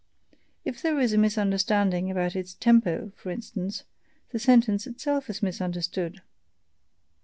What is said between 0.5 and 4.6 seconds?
If there is a misunderstanding about its TEMPO, for instance, the